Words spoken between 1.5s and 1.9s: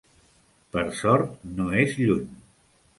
no